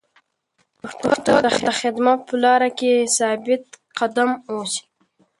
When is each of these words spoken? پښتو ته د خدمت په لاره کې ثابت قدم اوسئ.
پښتو 0.81 1.11
ته 1.25 1.33
د 1.45 1.47
خدمت 1.79 2.19
په 2.27 2.35
لاره 2.43 2.69
کې 2.79 2.93
ثابت 3.17 3.63
قدم 3.97 4.29
اوسئ. 4.51 4.81